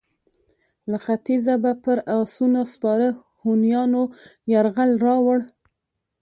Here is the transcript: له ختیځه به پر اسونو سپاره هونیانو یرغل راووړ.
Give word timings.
له 0.89 0.97
ختیځه 1.05 1.55
به 1.63 1.71
پر 1.83 1.97
اسونو 2.15 2.61
سپاره 2.73 3.07
هونیانو 3.41 4.03
یرغل 4.53 4.91
راووړ. 5.05 5.39